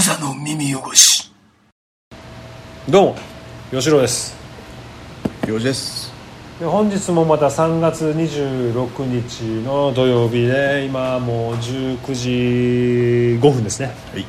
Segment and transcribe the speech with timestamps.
[0.00, 1.30] 無座の耳汚し。
[2.88, 3.16] どうも
[3.70, 4.34] 吉郎です。
[5.46, 6.10] よしです。
[6.58, 12.28] で本日もまた3月26日の土曜日で今もう19時
[13.46, 13.88] 5分ですね。
[14.10, 14.24] はい。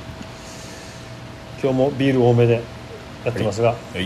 [1.64, 2.62] 今日もビール多めで
[3.24, 4.04] やってますが、はい。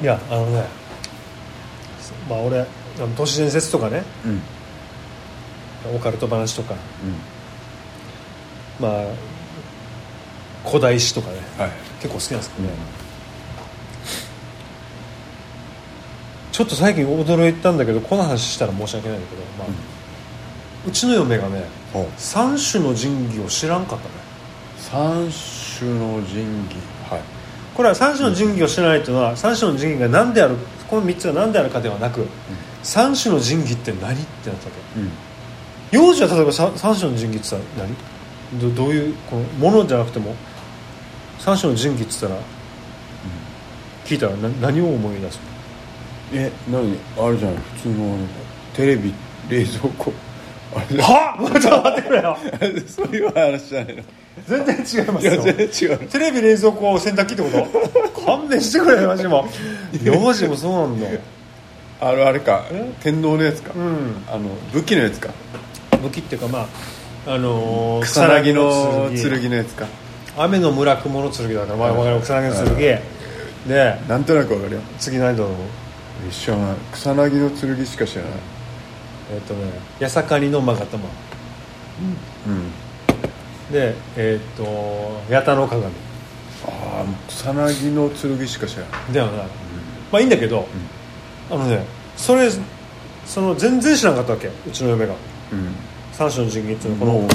[0.00, 0.64] い、やあのね
[2.26, 2.66] まあ俺あ
[3.00, 4.02] の都市伝説とかね。
[4.24, 4.28] う
[5.90, 5.94] ん。
[5.94, 6.72] オカルト話とか。
[6.72, 6.76] う
[7.06, 7.31] ん
[8.80, 9.04] まあ
[10.68, 11.70] 古代史とかねはい。
[12.00, 12.74] 結構好きなんですけどね、
[16.50, 19.68] ちょっと最近驚いたんだけどこの話したら申し訳ないんだけど、まあ
[20.86, 21.64] うちの嫁がね
[22.16, 24.14] 三種の神器を知らんかったね
[24.78, 25.30] 三
[25.78, 26.74] 種の神器。
[27.08, 27.20] はい。
[27.74, 30.56] これは三種の神器を知らないというのは三種の神器が何である
[30.90, 32.26] この3つが何であるかではなく、
[32.82, 35.10] 三種の神器って何ってなったわうん。
[35.90, 37.96] け幼児は例えば三三種の神器って言ったら何？
[38.60, 40.34] どどういうこのものじゃなくても
[41.38, 42.36] 三種の神器って言ったら、
[44.04, 45.40] 聞いたら何何を思い出す
[46.34, 46.96] え何？
[47.18, 47.56] あれじゃない。
[47.56, 48.16] 普通の
[48.74, 49.12] テレビ
[49.48, 50.12] 冷蔵庫。
[50.74, 51.02] あれ。
[51.02, 51.36] は？
[51.56, 52.38] っちょっと待ってくれよ。
[52.88, 54.02] そういう話じゃないの。
[54.46, 55.32] 全然違いますよ。
[55.34, 55.98] いや全然違う。
[56.08, 57.50] テレビ冷蔵庫洗濯機ってこ
[58.14, 58.24] と？
[58.24, 59.46] 勘弁してくれよマジも。
[60.02, 61.08] 幼児もそうなんだ。
[62.00, 62.64] あれあれか。
[62.70, 62.90] え？
[63.02, 63.72] 天皇のやつか。
[63.76, 64.24] うん。
[64.26, 65.30] あの武器のやつか。
[66.02, 66.66] 武器っていうかまあ
[67.24, 69.86] あのー草薙の剣のやつか。
[70.36, 72.20] 雨の村雲の剣だから、まあ、わかる？
[72.20, 73.00] 草薙の剣。
[73.68, 74.80] でなんとなくわかるよ。
[74.98, 75.52] 次何だろう？
[76.32, 78.32] 知らない草薙の剣しか知らない。
[79.34, 81.04] えっ、とね八坂にの勾玉
[82.48, 83.72] うん。
[83.72, 84.64] でえっ、と
[85.32, 85.86] 八田の鏡。
[85.86, 85.90] あ
[86.66, 89.12] あ草薙の剣しか知らない。
[89.12, 89.46] ではない、
[90.10, 90.66] まあいいんだけど、
[91.50, 91.84] あのね
[92.16, 92.50] それ
[93.26, 94.48] その全然知らなかったわけ。
[94.48, 95.14] うちの嫁が。
[95.52, 95.74] うん
[96.12, 97.28] 三種の神器っていうのはこの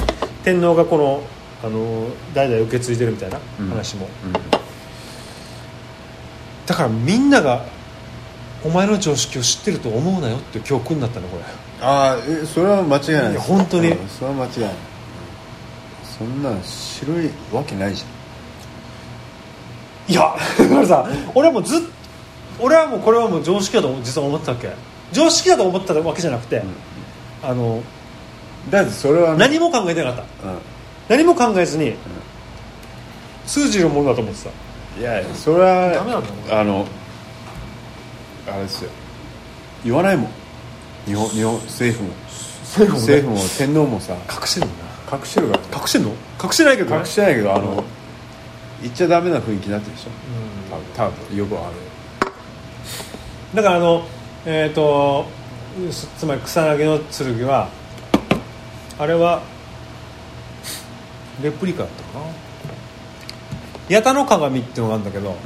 [0.44, 1.22] 天皇がこの
[1.62, 3.68] あの代々受け継いでるみたいなうん。
[3.68, 4.32] 話も、うん。
[6.66, 7.64] だからみんなが
[8.64, 11.42] お前の常識を知ってると思うなよっていう教訓になったのこれ。
[11.80, 13.90] ああえそれは間違いないいや本当に。
[13.90, 14.74] うんそれは間違いない。
[16.18, 18.04] そんなん白いわけないじ
[20.08, 21.80] いやだからさ俺はもうずっ
[22.58, 24.70] 俺はもうこれはもう常識だと実は思ってたわけ。
[25.12, 26.62] 常識だと思ってたわけじゃなくて、
[27.42, 27.82] あのゃん
[28.70, 30.52] だってそれはね何も考えてなかった。
[30.52, 30.56] う
[31.08, 31.94] 何も考えずに
[33.46, 34.50] 通じるものだと思ってた。
[34.50, 36.86] んいやいやそれはダメなんだあの
[38.46, 38.90] あれですよ。
[39.84, 40.30] 言わないもん。
[41.06, 42.14] 日本日本政府も。
[42.64, 43.14] 政府もね。
[43.14, 44.14] 政府も天皇もさ。
[44.14, 46.10] 隠してるんだ隠してるから隠してんの？
[46.42, 46.98] 隠してないけどね。
[46.98, 47.84] 隠してないけどあの
[48.82, 50.10] 言っちゃダメな雰囲気になってるでしょ。
[50.10, 50.78] うん。
[50.94, 51.74] 多分多分よくある。
[53.54, 54.04] だからあの
[54.44, 55.26] えっ、と
[55.90, 56.98] つつまり草薙の
[57.36, 57.68] 剣は
[58.98, 59.42] あれは
[61.42, 62.24] レプリカだったかな？
[63.96, 65.36] 八田の鏡っていうのがあるんだけど、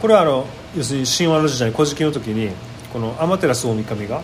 [0.00, 0.46] これはあの
[0.76, 2.52] 要するに神話の時代古事記の時に
[2.92, 4.22] この天照大神が、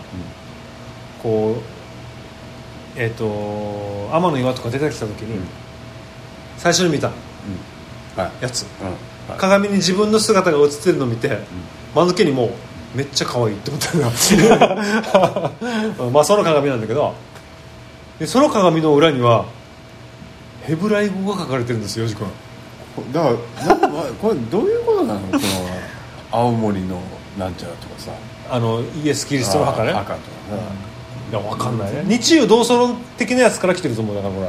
[1.23, 1.57] こ
[2.97, 3.25] うえっ、と
[4.13, 5.45] 天の岩とか出てきた時に、うん。
[6.59, 7.11] 最初に見た
[8.41, 8.67] やつ。
[8.81, 8.87] うん。
[9.31, 9.39] はい。
[9.39, 11.39] 鏡に自分の姿が映ってるのを見て、
[11.95, 12.51] 間抜けにもう
[12.97, 15.53] めっちゃ可愛いって思ったんだ
[16.13, 17.15] まあその鏡なんだけど
[18.19, 19.47] でその鏡の裏には
[20.63, 22.27] ヘブライ語が書かれてるんですよよじ君
[23.13, 23.37] だか
[23.67, 25.21] らなまこれどういうことなの？
[25.21, 25.41] この
[26.31, 27.01] 青森の
[27.39, 28.13] なんちゃらとかさ。
[28.51, 29.91] あのイエス・キリストの墓ね。
[29.91, 30.63] あ墓とかね。
[31.31, 32.05] いや分かんないね。
[32.07, 34.41] 日中同祖論的なやつから来てると思うだからこ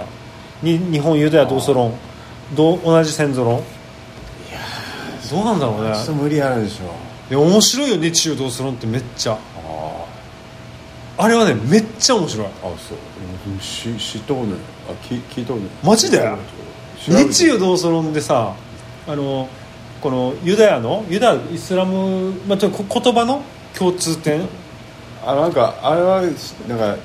[0.64, 1.94] れに日本ユダヤ同祖論。
[2.56, 3.56] どう同じ先祖論。
[3.56, 3.66] いや
[5.32, 5.96] どうなんだろうね。
[5.96, 6.94] ちょっと無理あるでしょ。
[7.30, 9.34] でも面白いよ日中同祖論ってめっちゃ。
[9.34, 9.38] あ
[11.18, 12.48] あれはねめっちゃ面白い。
[12.48, 12.98] ああそう。
[13.48, 14.44] うんし知っとない
[14.90, 16.20] あ聞聞いたことないマジで？
[17.08, 18.56] 日中同祖論でさ
[19.08, 19.48] あの
[20.02, 23.42] このユダヤのユダヤイスラム、まあ、ちょっとこ言葉の
[23.78, 24.48] 共通点？
[25.26, 26.22] あなんかあれは
[26.68, 26.98] なんか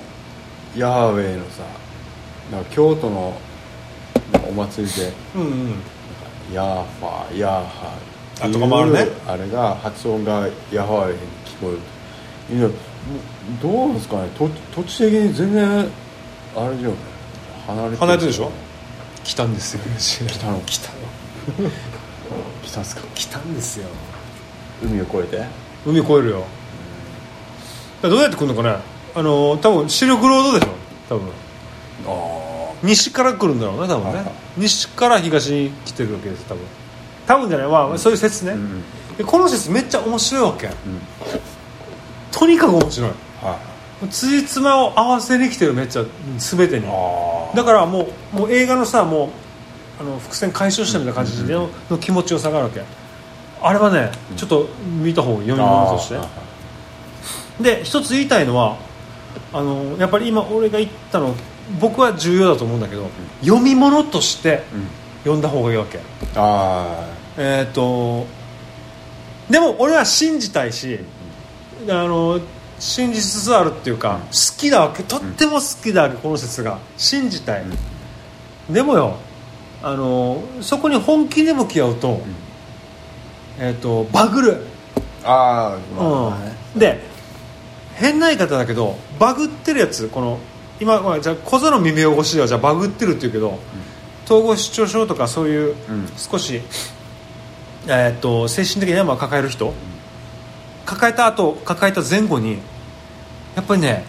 [0.76, 1.62] ヤハウェイのさ
[2.50, 3.38] なんか京都の
[4.48, 5.12] お祭りで。
[5.36, 5.74] うんうん。
[6.52, 9.06] ヤーファーヤーハーあとかもあるね。
[9.24, 11.70] あれが発音がヤハウェイに聞こ
[12.50, 12.72] える
[13.62, 14.28] どうなんですかね？
[14.38, 15.88] と土地的に全然
[16.56, 16.94] あれじゃん
[17.66, 18.50] 離れて離れてるでしょ？
[19.24, 19.80] 来たんですよ
[20.28, 20.60] 来たの？
[20.60, 20.90] 来た
[22.62, 23.02] 来たんすか？
[23.14, 23.86] 来たんですよ。
[24.82, 25.44] 海を越えて？
[25.86, 26.44] 海越えるよ。
[28.02, 28.76] どうやって来るのかね？
[29.14, 30.68] あの多分シルクロードでしょ？
[31.08, 31.28] 多分。
[32.06, 34.24] あ西から来るんだろうね多分ね。
[34.56, 36.62] 西から東に来てるわけです多分。
[37.26, 37.68] 多分じゃない？
[37.68, 38.82] まあそういう説ね、あうん。
[39.18, 40.66] でこの説めっちゃ面白いわけ。
[40.66, 40.72] うん
[42.32, 43.10] とにかく面白い。
[43.42, 43.58] は
[44.04, 44.08] い。
[44.08, 46.04] つじつまを合わせに来てるめっちゃ
[46.38, 46.86] 全てに。
[46.88, 49.30] あだからもうもう映画のさも
[50.00, 52.82] あの伏線回収したみたいな感じでの,、の気持ちよさがあるわけ。
[53.62, 54.68] あれはねちょっと
[55.02, 56.16] 見た方が読み物として。
[56.16, 56.28] あ
[57.60, 58.78] で一つ言いたいのは
[59.52, 61.34] あのやっぱり今俺が言ったの
[61.78, 63.08] 僕は重要だと思うんだけど、
[63.42, 64.88] 読み物としてーうん。
[65.20, 66.00] 読んだ方がいいわけ。
[66.34, 67.06] あ
[67.36, 68.26] えっ、と
[69.50, 71.00] でも俺は信じたいし
[71.88, 72.40] あの
[72.78, 76.78] 信じつつあるっていうか、好きなわけとっても好きだわけこの説が。
[76.96, 77.64] 信じたい、
[78.70, 79.16] でもよ
[79.82, 82.20] あのそこに本気で向き合うと,、
[83.58, 86.38] えー、とバグる、ーああ。
[86.38, 87.00] ねうん、で
[87.94, 90.38] 変な言い方だけどバグってるやつこの
[90.80, 93.58] 今、まあ、じゃあ小僧の耳汚しではじゃあバグってるっていうけど、
[94.24, 96.08] 統合失調症とかそういううん。
[96.16, 96.62] 少し、
[97.86, 99.74] えー、と精神的な山を抱える人、
[100.90, 102.58] 抱えた後抱えた前後に
[103.54, 104.04] やっぱりね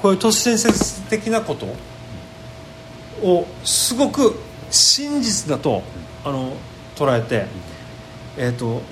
[0.00, 1.66] こういう都市伝説的なこと
[3.26, 4.38] をすごく
[4.70, 5.82] 真実だと
[6.24, 6.52] あの
[6.94, 7.46] 捉えて、
[8.36, 8.82] えっ、と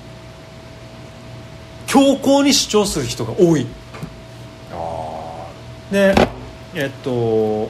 [1.87, 3.65] 強硬に主張する人が多い。
[4.73, 5.47] あ
[5.89, 6.13] で
[6.75, 7.69] えっ、とこ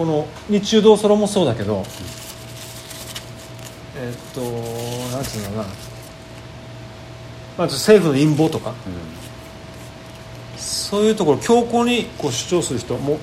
[0.00, 1.84] の日中同ソロもそうだけど
[3.96, 5.93] えっ、となんていうのかな
[7.56, 8.70] まず政府の陰謀とか。
[8.70, 9.14] ーうん。
[10.56, 13.18] そういうところ強硬にこう主張する人もう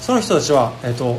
[0.00, 1.16] その人たちは、えっと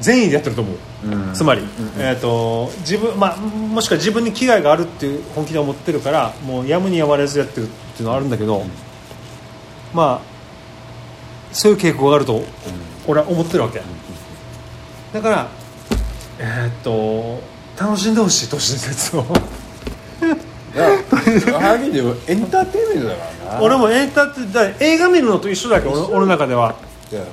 [0.00, 0.76] 善意でやってると思う、
[1.06, 1.34] うん。
[1.34, 1.68] つまり、うん
[1.98, 8.64] えっと自分まあ、もしくは自分に危害があるっていう本気で思ってるからもうやむにやまれずやってるっていうのはあるんだけど、
[9.94, 12.42] まあそういう傾向があると
[13.06, 13.82] 俺は思ってるわけ、
[15.12, 15.48] だから
[16.38, 17.40] えっと
[17.78, 19.24] 楽しんでほしい都市伝説を。
[20.76, 20.84] いや
[21.58, 23.60] はっきり言うエンターテインメントだからな。
[23.62, 26.74] 俺もエンターテイだ映画見るのと一緒だけど俺俺の中では。
[27.10, 27.24] だよ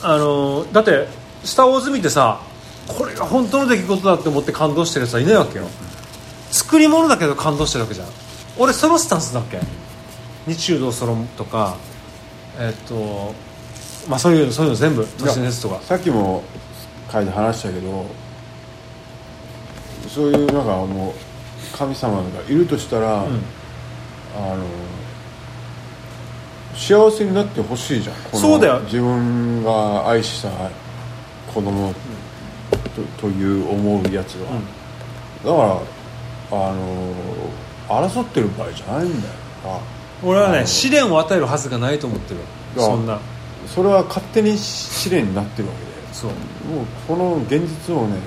[0.00, 1.06] なあのだって
[1.44, 2.40] 「スター・ウォーズ」見てさ
[2.86, 5.64] これが本当の出来事だって思って感動してるやつはいないわけよ。
[6.50, 8.06] 作り物だけど感動してるわけじゃん。
[8.56, 9.60] 俺そのスタンスだっけ？
[10.46, 11.74] 日中同ソロとか
[12.58, 13.34] えっと
[14.08, 15.80] まあそういうそういうの全部都市伝説とか。
[15.86, 16.42] さっきも
[17.12, 18.06] 会で話したけど
[20.08, 23.40] そういうなんかもう神様がいるとしたら、うん。
[24.36, 24.64] あの
[26.74, 28.16] 幸せになってほしいじゃん。
[28.38, 28.80] そうだよ。
[28.80, 30.50] 自分が愛した
[31.52, 31.92] 子供
[33.16, 34.60] と,、という思うやつは、
[35.44, 35.82] だか
[36.52, 37.14] らあの
[37.88, 39.34] 争ってる場合じゃないんだよ。
[39.64, 39.80] な
[40.22, 42.40] 俺はね試練を与えるはずがないと思ってる
[42.76, 43.18] そんな。
[43.66, 46.14] それは勝手に試練になってるわけで。
[46.14, 46.30] そう。
[46.30, 48.18] もうこの現実をね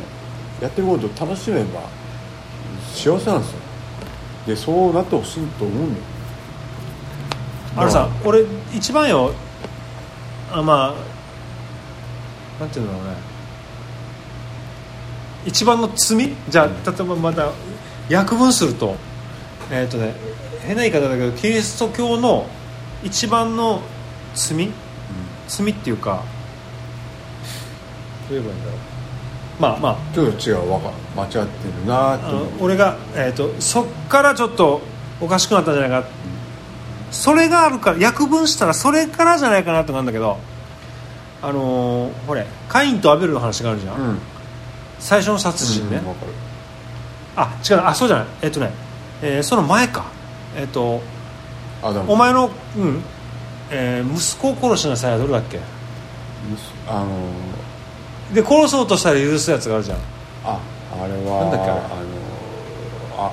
[0.62, 1.82] やってることを楽しめば
[2.94, 3.60] 幸せなんですよ。
[4.48, 6.06] でそうなってほしいと思うんだよ。
[7.78, 8.44] あのさ俺
[8.74, 9.34] 一番よ
[10.52, 10.94] あま
[12.60, 13.16] あなんていうんだろうね。
[15.46, 16.36] 一番の罪？
[16.50, 17.52] じゃあ例えばまた
[18.10, 18.96] 約分すると。
[19.72, 20.14] えっ、とね
[20.62, 22.46] 変な言い方だけどキリスト教の
[23.04, 23.82] 一番の
[24.36, 24.70] 罪？
[25.48, 26.24] 罪っていうか
[28.30, 28.91] どう言えばいいんだろう
[29.60, 29.98] まあまあ。
[30.14, 32.18] ちょっと違うわか間違ってるな
[32.60, 34.82] 俺が、えー、とそっからちょっと
[35.20, 36.08] おかしくなったんじゃないか、
[37.12, 40.38] それがあるから約分したらそれからじゃないかなとなんだけど
[41.44, 44.20] あのーほれカインとアベルの話があるじゃん、うん。
[45.00, 46.32] 最初の殺人ね、うんわかる。
[47.36, 48.28] あ違うあそうじゃない。
[48.44, 48.72] えっ、とね、
[49.22, 50.06] えーその前か。
[50.56, 51.02] えっ、と
[51.84, 53.02] あだお前の、うん
[53.70, 55.60] えー息子を殺しなさいはどれだっけ？
[56.88, 57.08] あの
[58.34, 59.98] で殺そうとしたら許すやつがあるじゃん。
[60.46, 60.60] あ
[60.94, 61.80] あれはなんだっけあれ？
[61.80, 61.84] あ
[63.20, 63.32] のあ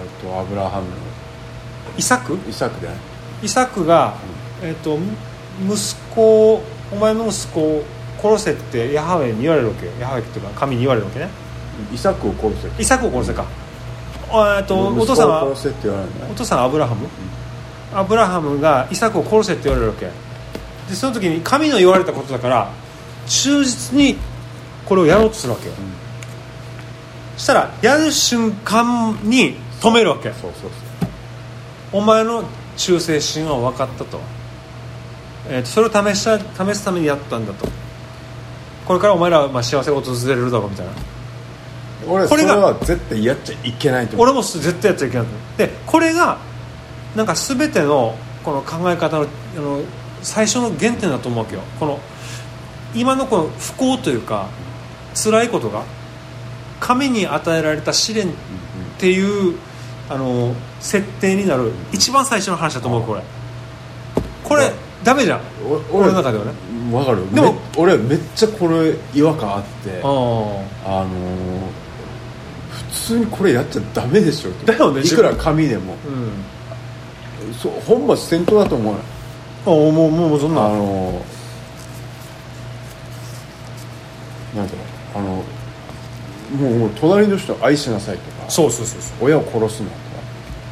[0.00, 0.88] えっとアブラハム。
[0.88, 0.94] の
[1.96, 2.38] イサク？
[2.48, 2.88] イサクで
[3.42, 4.14] イサクが、
[4.62, 4.98] えっと
[5.60, 7.84] 息子をお前の息子を
[8.20, 9.92] 殺せってヤハウェに言われるわけよ。
[10.00, 11.28] ヤハウェっていうか神に言われるわけね。
[11.92, 12.82] イサクを殺せ。
[12.82, 13.44] イサクを殺せか、
[14.30, 15.54] あえっとお父さんはお
[16.34, 17.08] 父さんはアブラハム、
[17.94, 20.06] アブラハムがイサクを殺せって言われるわけ。
[20.88, 22.70] でその時に神の言われたことだから
[23.26, 24.16] 忠実に
[24.84, 25.74] これをやろうとするわけよ、
[27.36, 30.30] そしたらやる瞬間に止めるわけ。
[30.32, 30.70] そうそうそう。
[31.92, 32.44] お前の
[32.76, 34.20] 忠誠心は分かったと,、
[35.48, 37.66] えーとそれを試した試すためにやったんだと。
[38.86, 40.92] これからお前らはまあ幸せが訪れるだろうみたいな。
[42.08, 46.38] 俺これが絶対やっちゃいけないと俺も絶対やっちゃいけないでこれが
[47.16, 48.14] なんか全ての
[48.44, 49.80] この考え方のあの
[50.22, 51.62] 最初の原点だと思うわけよ。
[51.80, 51.98] この
[52.96, 54.48] 今のこの不幸というか
[55.14, 55.84] 辛いことが
[56.80, 58.30] 神に与えられた試練っ
[58.98, 59.56] ていう
[60.08, 63.22] あの設定になる一番最初の話だと思うこれ。
[64.44, 64.72] これ
[65.04, 65.40] ダメじゃん。
[65.92, 66.52] お俺の中ではね。
[66.92, 67.34] わかる。
[67.34, 71.04] でもめ俺めっちゃこれ違和感あってああ。
[71.04, 71.86] のー
[72.96, 74.66] 普通にこれやっちゃダメでしょと。
[74.66, 75.94] だよねいくら紙でも。
[75.94, 77.54] うん。
[77.54, 78.94] そう本末転倒だと思う。
[78.94, 79.00] よ
[79.66, 81.35] あもうもうもうそんあなのー
[84.56, 84.70] なんう
[85.14, 85.26] あの
[86.58, 89.26] もうもう隣の人を愛しなさいとかそうそうそうそう。
[89.26, 89.96] 親を殺すなとか。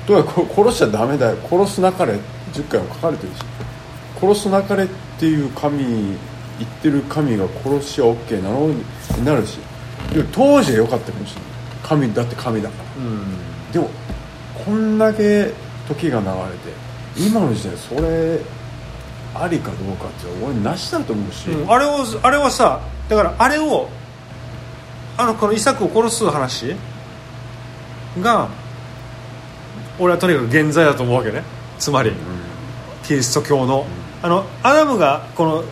[0.06, 1.36] とはこ殺しちゃダメだよ。
[1.48, 2.14] 殺すなかれ
[2.52, 3.40] 10回も書かれてるし。
[4.20, 4.86] 殺すなかれっ
[5.18, 8.84] ていう神言ってる神が殺しは OK なのに
[9.24, 9.58] なるし。
[10.12, 11.50] でも当時は良かったかもしれない。
[11.82, 13.04] 神だって神だから。
[13.04, 13.72] うん。
[13.72, 13.90] でも
[14.64, 15.52] こんだけ
[15.88, 18.40] 時が流れて今の時代それ
[19.34, 23.88] ありかどうかって俺なしだと思うし、うんあれをあれはさだからあれを
[25.16, 26.74] あのこのイサクを殺す話
[28.20, 28.48] が
[29.98, 31.42] 俺はとにかく現在だと思うわけね。
[31.78, 32.12] つまり
[33.04, 33.86] キリスト教の。
[34.22, 35.64] あのアダムがこの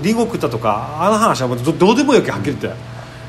[0.00, 2.80] リンゴ食ったとかあの話はもうどどうでもいいわけはっきり言って。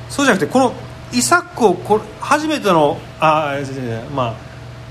[0.10, 0.74] そうじゃなくてこの
[1.12, 3.56] イサクをこれ初めてのあ
[4.16, 4.36] まあ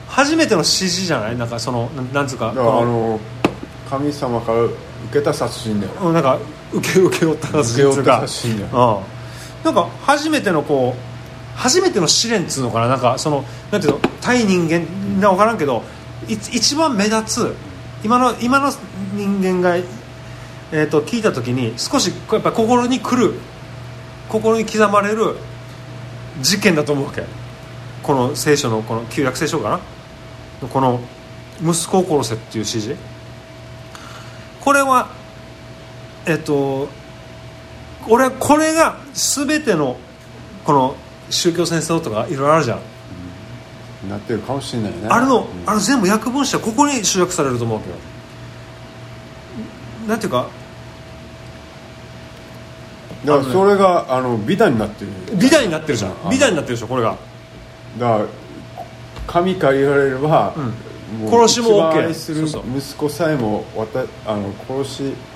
[0.09, 1.39] 初めての指示じゃない？
[1.39, 3.21] なんかそのなんなんつうかあこの
[3.89, 4.75] 神様から受
[5.13, 5.93] けた殺人だよ。
[6.03, 6.39] うんなんか
[6.73, 7.65] 受け受け負ったった。
[7.65, 7.81] 殺
[8.49, 9.03] 人だよ
[9.63, 12.89] うん、なんか初めてのこう初めての試練っつうのかな？
[12.89, 14.01] なんかそのなんていうの？
[14.21, 14.81] 対人間
[15.21, 15.83] な分からんけど
[16.29, 17.55] い一番目立つ
[18.05, 18.73] 今の今の
[19.15, 23.35] 人間が、えー、と聞いた時に少しやっぱ心に来る
[24.29, 25.37] 心に刻まれる
[26.41, 27.25] 事件だと思うわけ。
[28.03, 29.71] この聖書のこの旧約聖書か
[30.63, 30.69] な？
[30.69, 31.01] この
[31.61, 32.97] 息子を殺せっていう指示。
[34.61, 35.11] これは
[36.27, 36.89] えっと
[38.09, 39.97] 俺はこれが全ての
[40.65, 40.97] この
[41.31, 44.99] 宗教戦争とかいろいろあるじゃん、なってるかもしれないね。
[45.09, 45.47] あれのうん。
[45.67, 47.97] あれ全部訳分詞はここに集約されると思うわけよ。
[50.09, 50.49] なんていうか
[53.25, 55.11] だからそれがあの美談になってる。
[55.37, 56.11] 美談になってるじゃん。
[56.11, 57.17] あ美談になってるでしょこれが。
[57.99, 58.27] だから
[59.27, 60.73] 神から言われれば、うん。
[61.31, 65.32] 殺しも OK 息子さえもわたあの殺して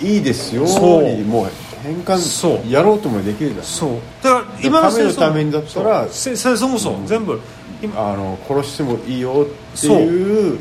[0.00, 1.04] いいですよそう。
[1.04, 1.50] にもう
[1.82, 2.56] 変そう。
[2.58, 3.64] 換やろうともできるじゃん。
[3.64, 3.98] そう。
[4.22, 7.40] だから今の神のためにだったら戦争もそう、全部。
[7.82, 8.12] 今。
[8.12, 10.58] あの殺してもいいよっていう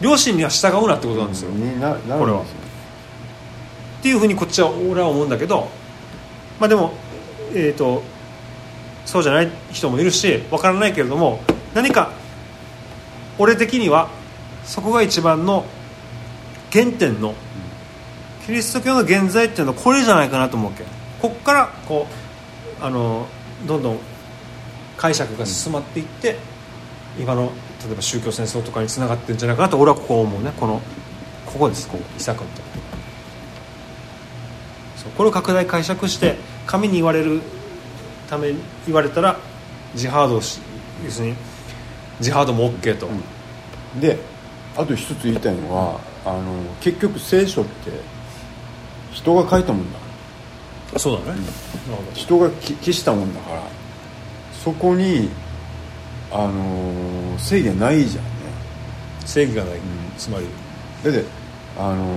[0.00, 2.18] 両親には従うなってことなんですよ、にななるんですよ。
[2.18, 2.42] これは。
[4.00, 5.68] っていうふうにこっちは俺は思うんだけど
[6.58, 6.92] まあでも
[7.54, 8.02] えっ、と
[9.04, 11.40] そうじゃない人もいるしわからないけれども
[11.74, 12.10] 何か
[13.38, 14.08] 俺的には
[14.64, 15.66] そこが一番の
[16.72, 17.34] 原点の
[18.50, 20.82] キリスト教の現在っていうのはこれじゃないかなと思うけ。
[21.22, 22.08] こっからこ
[22.80, 23.28] うあの
[23.64, 23.98] どんどん
[24.96, 26.36] 解釈が進まっていって、
[27.16, 27.52] 今の
[27.86, 30.52] 例えば宗教戦争とかにつながってるんじゃないかなと俺はここ思うね。
[30.58, 30.80] この
[31.46, 32.68] ここですここイサクのとこ。
[34.96, 36.34] そうこれを拡大解釈して
[36.66, 37.42] 神に言われる
[38.28, 39.38] ために言われたら
[39.94, 40.60] ジハードをし
[41.04, 41.36] 要するに
[42.18, 43.08] ジハードも OK と、
[44.00, 44.18] で
[44.76, 48.19] あと一つ言いたいのはあの結局聖書って
[49.12, 49.98] 人が書いたもんだ。
[50.98, 51.42] そうだね、なる
[51.96, 53.62] ほど人がき記したもんだから。
[54.64, 55.30] そこに
[56.30, 58.30] あの制限ないじゃんね。
[59.24, 59.78] 正義がない、
[60.18, 60.46] つまり。
[61.04, 61.24] だって
[61.78, 62.16] あの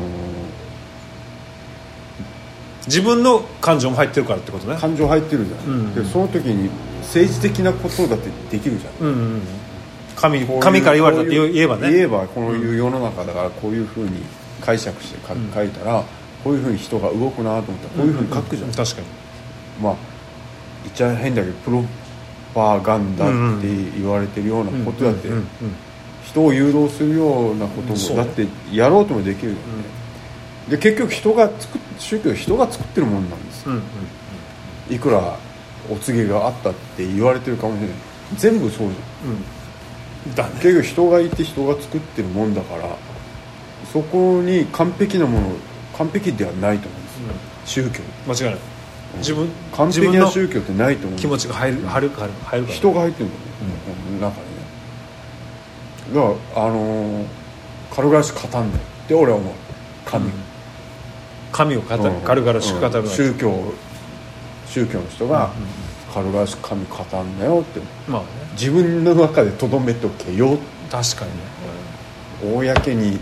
[2.86, 4.76] 自分の感情も入ってるからってことね。
[4.78, 5.96] 感情入ってるじゃん、うん。
[5.96, 6.70] でその時に
[7.02, 9.08] 政治的なことだってできるじゃん。
[9.08, 9.42] うんうんうん。
[10.16, 11.92] 神神から言われたって言えばね。
[11.92, 14.24] 言えばこういう世の中だからこういうふうに
[14.62, 16.04] 解釈してか書いたら
[16.44, 19.08] こういうふうに人が動くなと思ったらこういうふうに書くじゃん、確かに。
[19.82, 19.96] まあ
[20.84, 21.84] 言っちゃ変だけどプロ
[22.54, 25.48] パガンダって言われてるようなことだってうんうんうん
[26.26, 29.60] 人を誘導するようなこともだってやろうともできるよね、
[30.70, 33.72] で結局人が作っ宗教は人が作ってるもんなんですよ。
[33.72, 33.84] うんうん
[34.90, 35.40] いくら
[35.90, 37.96] お告げがあったって言われてるかもしれない。
[38.36, 39.32] 全部そうじゃん。
[39.32, 40.36] うん。
[40.36, 40.50] だね。
[40.56, 42.98] 結局人がいて人が作ってるもんだから
[43.92, 45.48] そこに完璧なもの
[45.98, 47.10] 完璧ではないと思うんで
[47.66, 48.02] すよ、宗教。
[48.28, 48.60] 間違いない。
[49.18, 52.30] 自分完璧な宗教ってないと思う気持ちが入る入る入
[52.62, 52.76] るから。
[52.76, 53.42] 人が入ってるんだよ
[54.12, 54.64] ね、中にね。
[56.14, 57.26] だからあのー
[57.96, 59.54] 軽々しく語んないって俺は思う。
[60.06, 60.26] 神。
[60.28, 60.30] を、
[61.52, 62.04] 神を語る。
[62.04, 62.22] うん。
[62.22, 63.08] 軽々しく語るうん。
[63.08, 65.52] 宗教公の人が
[66.12, 67.80] 軽々しく神語んなよって。
[68.10, 68.28] まあね。
[68.54, 70.58] 自分の中でとどめておけよ
[70.90, 73.20] 確かにね、公に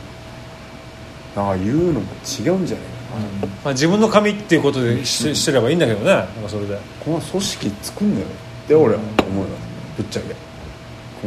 [1.35, 3.21] なんか言うのも違うんじゃないかな、
[3.63, 6.05] まあ、自分の神っていうことでししてればいいんだけどね。
[6.05, 6.77] なんかそれで。
[7.03, 9.49] この組織作んだよって俺は思うよ。
[9.97, 10.33] ぶっちゃけ。
[10.33, 10.37] こ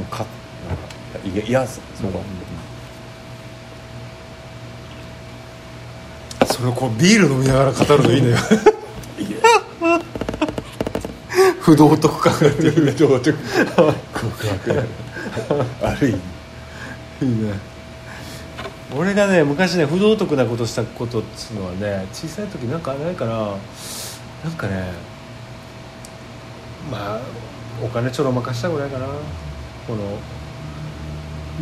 [0.00, 0.26] のか
[0.68, 0.82] なんか
[1.24, 2.24] いやいやそこは、
[6.46, 8.36] それをこうビール飲みながら語るのいいのよ。
[11.60, 12.94] 不道徳感が出る。
[12.94, 13.34] 道徳。
[15.82, 16.20] ある意味
[17.22, 17.54] いいね
[18.96, 23.56] 俺がね昔ね不道徳なことしたことっつうのはね小さい時なんかないかな
[24.44, 24.92] なんかね
[26.90, 27.20] まあ
[27.82, 29.06] お金ちょろまかしたぐらいかな。
[29.86, 30.18] この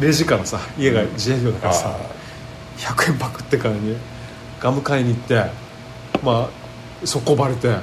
[0.01, 1.97] レジからさ家が自営業だからさ、
[2.79, 3.97] 100円パクってからに
[4.61, 5.45] ガム買いに行って
[6.23, 6.49] ま
[7.03, 7.77] あそこバレて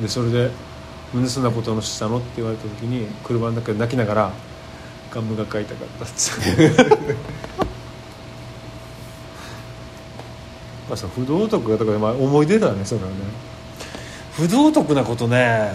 [0.00, 0.50] でそれで
[1.12, 4.30] 「なんでそんなことをしたの?」って言われた時に車の中で泣きながら
[5.14, 6.68] 「ガムが買いたかった」っつって
[10.90, 13.14] まあ不道徳がとか、まあ、思い出だねそれはね。
[14.32, 15.72] 不道徳なことね。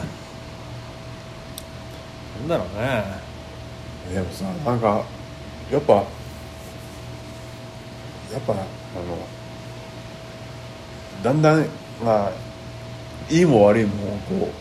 [2.41, 3.19] なんだろうね。
[4.13, 5.03] でもさなんか
[5.71, 6.05] やっぱやっ
[8.45, 8.63] ぱあの
[11.23, 11.65] だんだん
[12.03, 12.31] まあ
[13.29, 14.53] いいも悪いもこう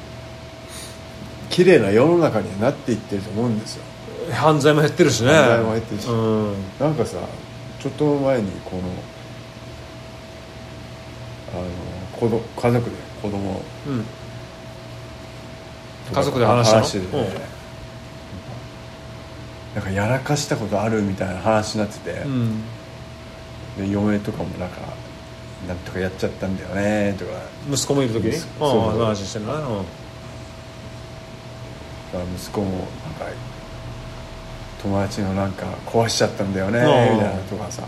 [1.51, 3.85] 綺麗な世の中にはなっていってると思うんですよ
[4.33, 5.33] 犯罪も減ってるしね。
[5.33, 6.09] 犯罪も減ってるし。
[6.09, 6.55] うん。
[6.79, 7.19] なんかさ
[7.81, 8.83] ちょっと前にこの
[11.53, 11.65] あの
[12.13, 13.63] 子ど家族で子供。
[13.87, 14.05] うん。
[16.13, 17.59] 家族で話しててね。
[19.75, 22.63] なんかやらかしたことあるみたいな話になってて、うん。
[23.77, 24.81] で嫁とかもなんか
[25.69, 27.33] なんとかやっちゃったんだよねとか。
[27.71, 28.33] 息子もいる時に？
[28.59, 29.85] 話してるなうん。
[32.37, 33.27] 息子もなんか
[34.83, 36.87] 友達のなんか壊しちゃったんだよねみ
[37.21, 37.83] たいなとかさ。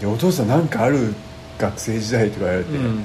[0.00, 1.14] でお父さんなんかある
[1.58, 3.04] 学生時代とか言われて、うん。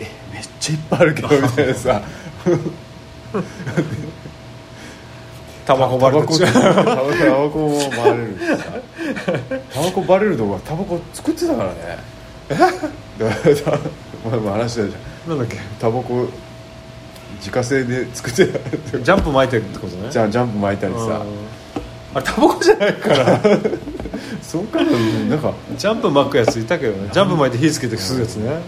[0.00, 2.02] えめっちゃいっぱいあるけどみたいなさ。
[5.66, 6.96] タバコバレてタバ
[7.50, 8.36] コもバレる
[9.72, 11.98] タバコバレるとこタバコ作ってたからね。
[12.48, 12.70] だか
[13.72, 13.78] ら
[14.30, 15.30] 前も話したじゃん。
[15.30, 15.58] なんだっけ？
[15.80, 16.28] タバコ
[17.38, 20.10] 自家製で作ってたジャンプ巻いてるってことね。
[20.10, 21.00] じゃあジャンプ巻いたりさ。
[21.00, 21.10] うん。
[22.14, 23.40] あれタバコじゃないから。
[24.42, 24.82] そうか。
[24.82, 27.10] なんかジャンプ巻くやついたけどね。
[27.12, 28.60] ジャンプ巻いて火つけて吸うやつね。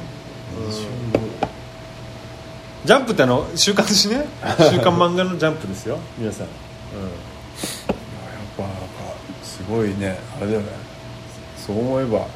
[2.84, 4.26] ジャンプってあの週刊誌ね。
[4.70, 5.98] 週刊漫画のジャンプですよ。
[6.16, 6.56] 皆さん、やっ
[8.56, 8.78] ぱなんか
[9.42, 10.18] すごいね。
[10.38, 10.66] あれだよね。
[11.56, 12.26] そう思えば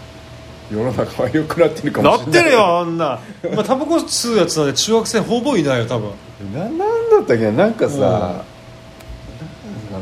[0.73, 2.43] 世の中は良くなってるかもなっしれない。
[2.45, 3.21] てるよあんな、
[3.55, 6.11] まあ、タバコ吸うやつなんで中学生ほぼいないよ多分。
[6.55, 7.53] ななんだったっけな？
[7.53, 8.01] なんかさ、うん。
[8.01, 8.43] なん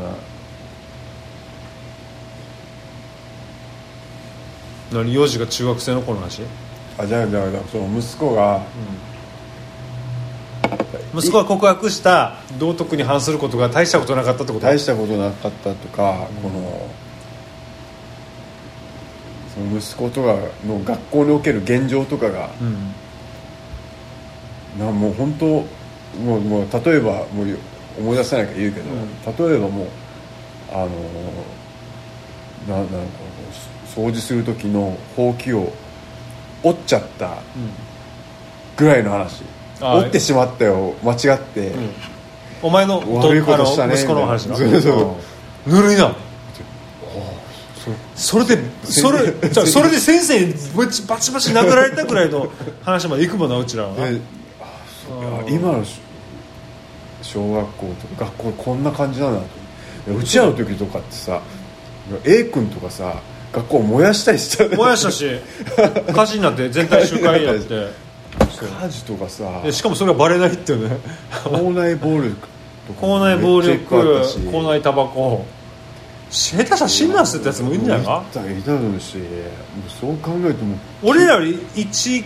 [0.01, 0.07] か
[4.91, 5.13] な何？
[5.13, 6.41] 幼児が中学生の子の話？
[6.97, 8.61] あじゃあじゃあその息子が、
[11.15, 14.65] 息子が告白した道徳に反することが大したことなかったってこと？
[14.65, 16.89] 大したことなかったとか、この
[19.77, 22.93] 息子とかの学校における現状とかが、うん。
[24.79, 27.57] なもう本当もうもう例えばもう
[27.99, 29.87] 思い出せないから言うけど、例えばもう
[30.71, 30.87] あ
[32.67, 32.95] のななんか
[33.95, 35.71] 掃除する時のほうきを
[36.63, 37.37] 折っちゃった
[38.77, 39.43] ぐらいの話、
[39.81, 41.89] あ折ってしまったよ間違って、うん。
[42.63, 44.81] お前の悪いことしたね息子の話なみたいな。
[44.81, 45.15] そうそう
[45.67, 45.73] う。
[45.73, 46.15] んぬるいな
[48.15, 52.51] それでそれじゃあそれで先生にバチバチ殴られたぐらいの
[52.83, 53.95] 話まで行くもんなうちらは。
[55.49, 55.99] 今のし
[57.21, 59.45] 小学校とか学校こんな感じなんだと。
[60.07, 61.41] 思ってうちらの時とかってさ
[62.23, 65.25] A 君とかさ学校燃やしたりしちゃう燃やしたし
[66.13, 68.11] 火事になって全体集会やって。
[68.61, 69.61] 火事とかさ。
[69.63, 70.97] でしかもそれがバレないっていうね。
[71.43, 72.35] 校内暴力
[72.87, 73.79] とか校内暴力
[74.51, 75.45] 校内タバコ
[76.31, 78.23] 下手したら死んだすってやつもいるんじゃないか？
[78.31, 79.27] いたいたのしもう
[79.99, 80.77] そう考えても。
[81.03, 82.25] 俺らより1、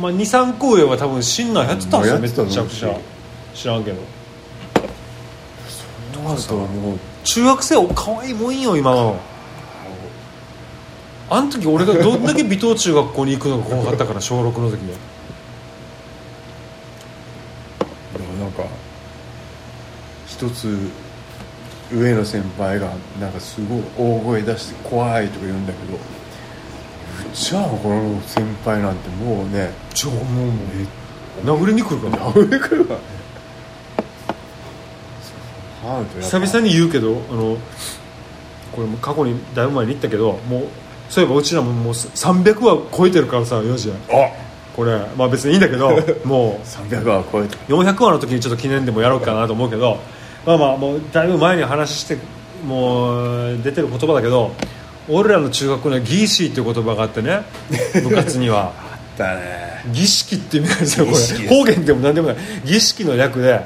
[0.00, 2.96] まあ、23個上は多分死んだやってたんですよめちゃくちゃ。
[3.54, 3.98] 知らんけど。
[6.12, 6.98] となるともう。
[7.22, 9.16] 中学生お可愛いもんよ今の。
[11.32, 14.88] あの時俺が どんだけ尾藤中学校に行くのが怖かったから小6の時に。
[14.88, 14.94] で
[18.18, 18.64] もなんか
[20.26, 20.76] 一つ
[21.92, 25.98] 上の先輩がなんかすごい大声出して怖いとか言うんだけど
[27.34, 30.50] じゃあこの先輩なんてもうねちょもう
[31.44, 32.32] 殴りに来るから。
[32.32, 32.98] 上来るわ
[35.82, 37.56] ハートやっぱ久々に言うけどあの
[38.72, 40.68] これも過去にだいぶ前に言ったけどもう
[41.08, 43.94] そういえばうちらももう300話超えてるからさ4時あ
[44.76, 45.90] これまあ別にいいんだけど
[46.24, 46.66] もう。
[46.66, 49.98] 300は超えた400話の時にちょっと記念でもやろうかなと思うけど
[50.46, 52.18] まあまあもうだいぶ前に話して
[52.66, 54.52] もう出てる言葉だけど
[55.08, 57.42] 俺らの中学校にはギーシーっていう言葉があってね
[58.02, 58.72] 部活には。
[59.18, 59.84] だね。
[59.92, 61.48] 儀式って意味なんですよこれ。
[61.48, 62.36] 方言でも何でもない。
[62.64, 63.60] 儀式の略で、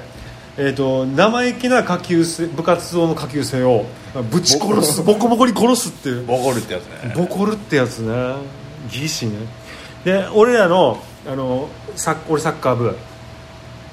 [0.56, 3.86] えー、と生意気な下級生部活動の下級生を
[4.30, 6.24] ぶち殺すボコボコに殺すっていう。
[6.24, 7.14] ボコるってやつね。
[7.14, 8.12] ボコるってやつね。
[8.90, 9.32] 儀式ね。
[10.04, 12.96] で俺らのあのサッ俺サッカー部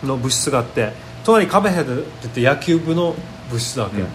[0.03, 0.91] の部室があって
[1.23, 1.85] 隣に壁入っ
[2.21, 3.15] てて野球部の
[3.51, 4.07] 部室なわけ、うん。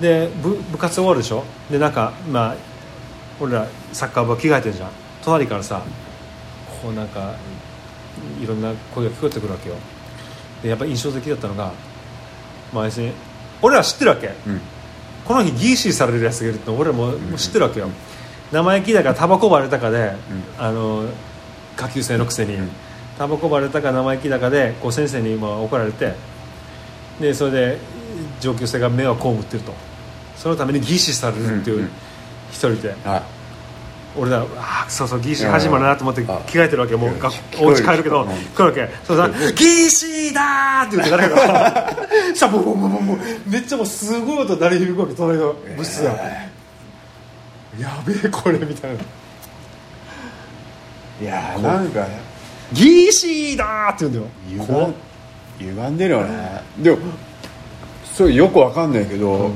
[0.00, 1.44] で部部活終わるでしょ？
[1.70, 2.56] でなんかまあ
[3.40, 4.90] 俺らサッカー部は着替えてるじゃん。
[5.24, 5.82] 隣からさ
[6.82, 7.34] こうなんか
[8.40, 9.76] いろんな声が聞こえてくるわけよ。
[10.62, 11.72] でやっぱ印象的だったのが
[12.72, 13.12] まあ要するに
[13.62, 14.28] 俺ら知ってるわけ。
[14.46, 14.60] うん。
[15.24, 17.88] この日ギーシーされるやつがいるって俺らも知ってるわけよ、
[18.52, 20.12] 生意気だからタバコバレたかで、
[20.56, 21.04] あの
[21.76, 22.70] 下級生のくせに、ん
[23.18, 26.14] タバコバレたか生意気だかでこう先生に今怒られて
[27.20, 27.78] でそれで
[28.40, 29.72] 上級生が迷惑を被ってると。
[30.36, 31.90] そのためにギーシーされるっていううんうん
[32.50, 33.22] 一人で、はい。
[34.18, 37.10] 俺らあーそうそうギーシー始まるなと思ってあ着替えてるわけもう
[37.58, 38.88] お家帰るけどうん来るわけ。
[39.04, 41.96] そうさ「ギーシーだ!」って言って誰かが
[42.34, 48.98] さボンボンボンボンボンめっちゃもうすごい音鳴り響くわけ隣の部室が、やべえこれみたいな。
[51.22, 52.06] いやーなんか
[52.72, 54.26] 「ギーシーだ!」って言うんだよ。
[54.48, 54.90] 歪怖っ。
[54.90, 54.94] ん
[55.58, 56.62] 歪んでるよね。
[56.78, 56.98] でも
[58.14, 59.50] それよくわかんないけど、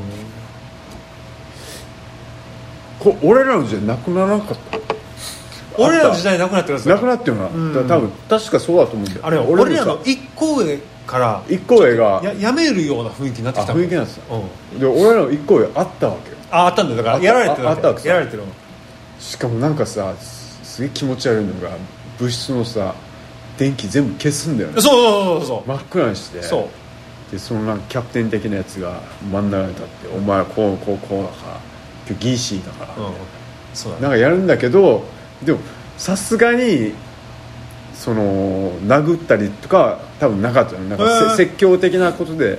[2.99, 4.79] こ俺らの時代なくならなかった？
[5.83, 7.73] 俺らの時代なくなってるんですなくなってるな、ん。
[7.75, 9.21] だから多分確かそうだと思うんだよ。
[9.23, 13.73] あれよ俺俺ららの一個上から一個上がややめるような雰囲気になってあきた。
[13.73, 14.23] 雰囲気なんですよ
[14.73, 14.79] うん。
[14.79, 16.37] で俺らの一個上あったわけよ。
[16.51, 16.97] ああったんだ。
[16.97, 17.67] よだからやられてるわけ。
[17.69, 18.09] ああったわけさ。
[18.09, 18.49] やられてるわ
[19.19, 21.71] しかもなんかさすすげえ気持ち悪いのが
[22.21, 22.95] 部室のさ
[23.57, 24.81] 電気全部消すんだよね。
[24.81, 26.43] そうそうそうそう真っ暗にして。
[26.43, 27.33] そう。
[27.33, 31.61] でそのなんかキャプテン的なやつが真ん中に立って「お前はこうこうこうだから
[32.09, 33.13] 今日ギーシーだから」うん。
[33.73, 34.03] そうだね。
[34.03, 35.05] なんかやるんだけど
[35.43, 35.59] でも
[35.97, 36.93] さすがに
[37.95, 41.37] その殴ったりとかは多分なかったよなんかせ、へー。
[41.37, 42.59] 説教的なことで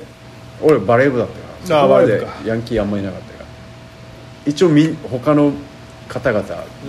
[0.61, 1.39] 俺バレー部だったか
[1.77, 1.81] ら。
[1.81, 2.33] そこまでバレー部か。
[2.45, 3.45] ヤンキーあんまりいなかったから。
[4.45, 5.51] 一応み他の
[6.07, 6.45] 方々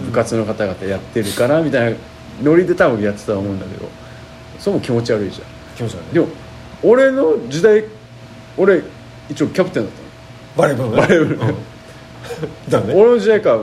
[0.06, 1.96] 部活の方々やってるからみたいな
[2.42, 3.88] ノリで多分やってたと思うんだけど
[4.58, 5.46] それも気持ち悪いじゃん。
[5.76, 6.14] 気持ち悪い。
[6.14, 6.28] でも
[6.82, 7.84] 俺の時代
[8.56, 8.82] 俺
[9.28, 10.68] 一応キャプテンだったの。
[10.68, 10.96] バレー部のね。
[11.02, 11.54] バレー部うん。
[12.68, 12.94] だね。
[12.94, 13.62] 俺の時代からな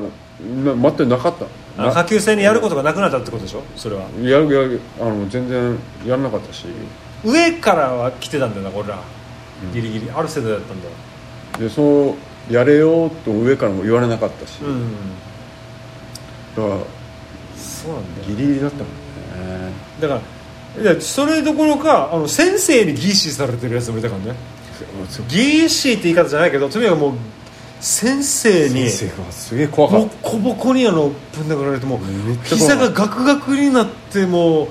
[0.76, 1.46] 全くなかった
[1.88, 3.64] あ下級生にやることがなくなったってことでしょ？
[3.76, 4.04] それは。
[4.22, 4.80] やるやる。
[5.00, 6.66] あの全然やらなかったし。
[7.24, 9.00] 上からは来てたんだよな俺ら。
[9.74, 10.12] ギリギリ。
[10.14, 11.70] ある世代だったんだよ。
[11.70, 12.16] でそ
[12.50, 14.92] うやれよと上からも言われなかったし、うん。
[16.56, 16.82] だから
[17.60, 18.94] そうなんだよギリギリだったもんね。
[20.00, 20.22] だから
[20.82, 24.40] いやそれどころかあの先生にギーシーされてるやつもいたからね。
[25.28, 27.14] ギーシーって言い方じゃないけどとにかくもう
[27.82, 32.00] 先生に先生がすげえ怖かボっッコボコにあのぶん殴られても
[32.44, 34.68] 膝がガクガクになっても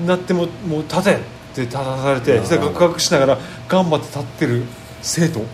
[0.00, 1.18] うなってももう立てっ
[1.54, 4.62] て立たされて膝ガクガクしながら頑張って立ってる
[5.02, 5.44] 生徒。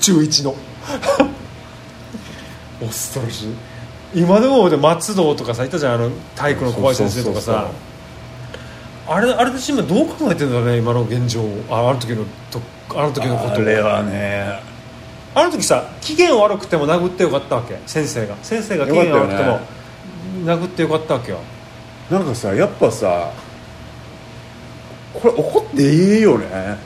[0.00, 0.54] 中1の。
[2.80, 3.48] 恐ろしい
[4.14, 7.70] 今でもで松戸とかさいたじゃんあの体育の小林先生とかさ。
[9.08, 11.42] あれあれ私今どう考えてんだね今の現状。
[11.68, 12.60] ああの時のと
[12.96, 13.54] あの時のこと。
[13.54, 14.60] をあれはね。
[15.34, 17.78] あの時さ機嫌悪くても殴ってよかったわけ。
[17.86, 18.36] 先生が。
[18.42, 19.80] 先生が機嫌悪くてもよかっ
[20.44, 21.38] 殴ってよかったわけよ。
[22.10, 23.32] なんかさやっぱさ
[25.14, 25.82] これ怒って
[26.16, 26.76] いいよね。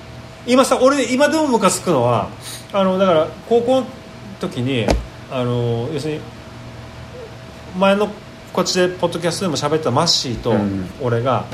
[0.47, 2.29] 今さ俺今でもムカつくのは
[2.73, 3.87] あのだから高校の
[4.41, 4.87] 時に
[5.31, 6.21] あの要するに
[7.79, 8.09] 前の
[8.53, 10.89] こっちでポッドキャストでも喋ったマッシーとうん。
[11.03, 11.45] 俺が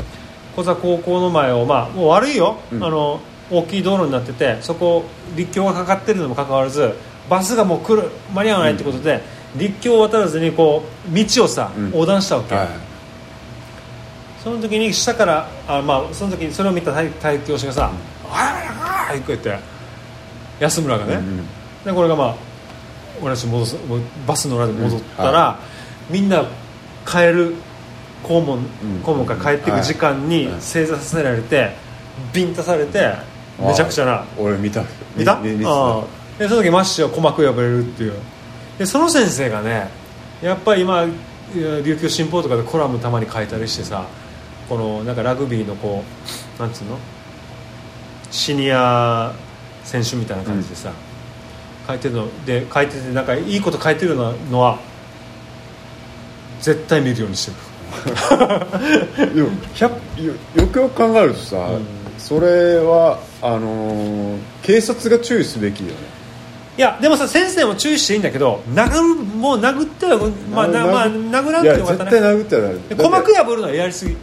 [0.55, 2.85] 小座高校の前をまあもう悪いよ、うん。
[2.85, 5.05] あの大きい道路になっててそこ
[5.35, 6.95] 立教がかかってるのにもかかわらず
[7.29, 9.21] バスがもう来る間に合わないってことで、
[9.57, 11.87] 立教を渡らずにこう道をさ、うん。
[11.87, 12.69] 横断したわけ、はい。
[14.43, 17.91] その時に下からあ、まあ、その時にそれを見た体体育教師がさ
[18.29, 19.59] 「ああ!」って言って
[20.59, 21.47] 安村がね、うんうん。
[21.85, 22.35] でこれがまあ
[23.23, 23.77] 俺たち戻す
[24.27, 25.59] バス乗らで戻ったら、
[26.11, 26.45] みんな
[27.07, 27.55] 帰る
[28.23, 28.65] 校門,、うん。
[29.03, 30.61] 校門から帰っていく時間にはい。
[30.61, 31.71] 正座させられて
[32.33, 33.15] ビンタされて
[33.59, 34.13] めちゃくちゃな。
[34.13, 34.83] あ俺見た。
[35.17, 35.41] 見た？
[35.41, 36.05] み見ああ。
[36.39, 38.15] でその時マッシュは鼓膜破れるっていう。
[38.79, 39.89] でその先生がね
[40.43, 41.07] やっぱり今
[41.55, 44.07] 琉球新報とかでコラムたまに書いたりしてさ
[44.69, 46.05] このなんかラグビーのこ
[46.59, 46.99] うなんつうの？
[48.31, 49.33] シニア
[49.83, 50.93] 選手みたいな感じでさ、
[51.89, 52.45] 書いてるの。
[52.47, 54.79] で書いててなんかいいこと書いてるのは
[56.61, 57.57] 絶対見るようにしてる。
[59.35, 59.91] でも100
[60.25, 61.87] よよくよく考えるとさ、うん。
[62.19, 65.95] それはあのー警察が注意すべきよね。
[66.79, 70.19] いやでもさ先生も注意していいんだけど殴るもう殴っては
[70.51, 72.11] まあなまあ殴らんいやてよかったね。
[72.11, 74.17] 絶対殴ってはないで鼓膜破るのはやりすぎ。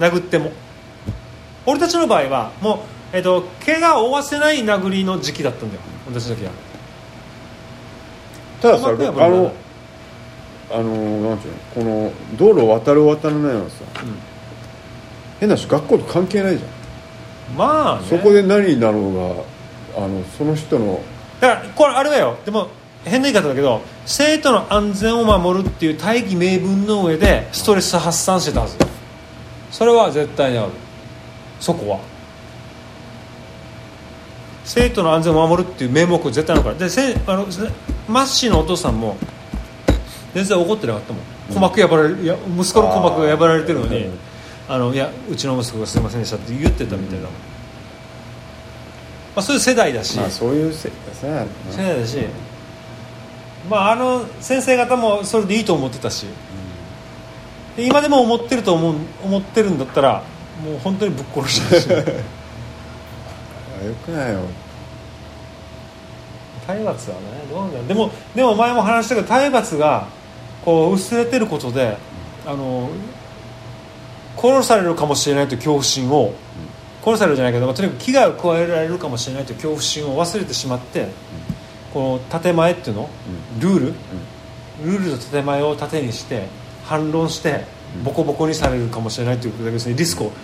[0.00, 0.52] 殴っても。
[1.64, 2.74] 俺たちの場合はも
[3.12, 5.80] う、えっと怪我を負わせない殴りの時期だったんだよ。
[6.06, 6.50] 俺たちの時は。
[8.60, 9.52] たださあ鼓膜破るのはの
[10.70, 13.76] あのなんていうのこの道路を渡る渡らないのはさ、
[15.40, 18.06] 変な話学校と関係ないじゃん、まあね。
[18.08, 21.00] そこで何になろうがあのその人の
[21.40, 22.36] だからこれあれだよ。
[22.44, 22.68] でも
[23.04, 28.76] 変な言い方だけど生徒の安全を守るっていう大義名分の上でストレス発散してたはず。
[29.70, 30.72] それは絶対にある。
[31.60, 32.00] そこは。
[34.64, 36.74] 生徒の安全を守るっていう名目絶対あるから。
[36.74, 37.62] でせあのせ
[38.08, 39.16] マッシーのお父さんも
[40.36, 41.22] 全然怒ってなかったもん。
[41.48, 44.18] 鼓膜破られいや息子の鼓膜が破られてるのにうん
[44.68, 47.38] あのいやうちの息子がすいませんでしたって言ってたみたいだもん、ま
[49.36, 52.18] あ、そういう世代だし、まあそういうせさや世代だし、
[53.70, 56.26] まあ、あの先生方もそれでいいと思ってたし、
[57.76, 58.94] で今でも思ってると思う
[59.24, 60.22] 思ってるんだったら
[60.62, 62.04] もう本当にぶっ殺したいし よ
[64.04, 64.40] くないよ。
[66.66, 67.22] 体罰はね。
[67.48, 70.08] どうなんだでもでも前も話したけど体罰が
[70.66, 71.96] こう薄れてることで
[72.44, 72.90] あの
[74.36, 76.34] 殺されるかもしれないという恐怖心を
[77.04, 81.06] 殺されるじゃないけど、まあとにかく危害を加えられるかもしれないという恐怖心を忘れてしまって、
[81.94, 83.08] この建前っていうの、
[83.60, 83.86] ルール、
[84.84, 86.48] ルールと建前を盾にして
[86.84, 87.64] 反論して
[88.04, 90.34] ボコボコにされるかもしれないということで要するにリスクを考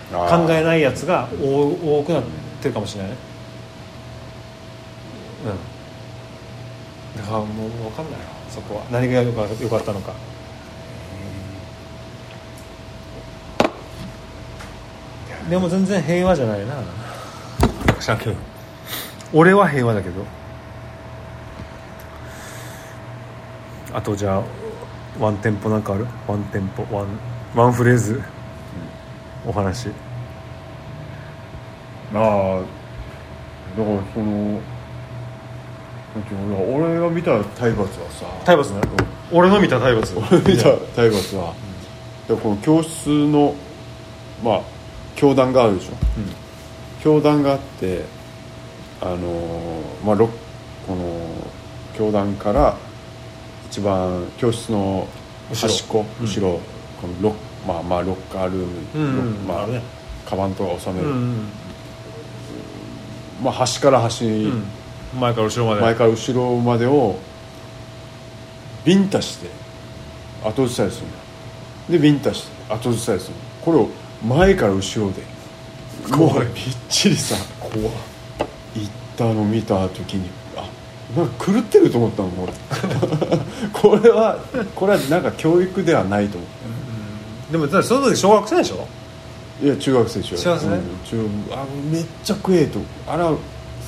[0.51, 2.23] えないやつが多多くなっ
[2.61, 3.17] てるかもしれないね。
[7.15, 7.21] うん。
[7.21, 8.83] だからもう分かんないよそこは。
[8.91, 10.13] 何が良か良かったのか。
[15.49, 16.75] でも全然平和じゃないな。
[17.99, 18.35] 知らんけど。
[19.33, 20.23] 俺は平和だけど。
[23.91, 24.43] あとじゃあ
[25.19, 26.07] ワンテンポなんかある？
[26.27, 27.07] ワンテンポワン
[27.55, 28.21] ワンフレーズ、
[29.45, 29.89] お話。
[32.13, 32.61] ああ
[33.77, 34.59] だからその
[36.75, 38.81] 俺が見た体罰はさ体罰ね
[39.31, 41.53] 俺の見た体罰俺見た体罰は、
[42.27, 43.55] でこの教室の
[44.43, 44.61] まあ
[45.15, 45.93] 教団があるでしょ、
[47.01, 48.05] 教団があって
[49.01, 50.29] あのーまあろ
[50.87, 51.27] この
[51.97, 52.77] 教団から
[53.69, 55.07] 一番教室の
[55.49, 56.59] 端っこ後ろ
[57.01, 57.33] このロッ
[57.67, 58.99] まあまあロッカールーム、う
[59.43, 59.81] んまあね。
[60.25, 61.49] カバンとか収める、うん
[63.41, 64.63] まあ、端から端、うん
[65.19, 65.81] 前から後ろまで。
[65.81, 67.17] 前から後ろまでを
[68.85, 69.47] ビンタして
[70.43, 71.07] 後ずさりする。
[71.07, 73.33] のでビンタして後ずさりする。
[73.35, 73.89] のこれを
[74.25, 75.21] 前から後ろで
[76.17, 76.47] もうびっ
[76.89, 77.91] ちりさ怖行っ
[79.17, 80.67] たの見た時にあ
[81.17, 82.53] なんか狂ってると思ったの俺
[83.73, 84.39] これは
[84.75, 86.49] これはなんか教育ではないと思っ
[87.51, 88.87] でもだからその時小学生でしょ？
[89.61, 90.67] たいや中学生中中学生？
[90.67, 90.81] うん。
[91.05, 92.79] 中あめっちゃ怖えと。
[93.07, 93.35] あれは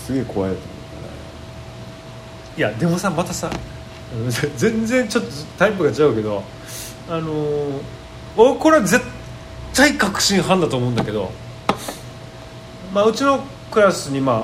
[0.05, 0.63] すげえ怖いと思
[2.57, 3.49] いやでもさまたさ
[4.15, 6.43] うん 全然ちょっとタイプが違うけど
[7.09, 7.81] あのー
[8.37, 9.01] 俺これは絶
[9.73, 11.31] 対確信犯だと思うんだけど
[12.93, 13.39] まあうちの
[13.71, 14.43] クラスにまあ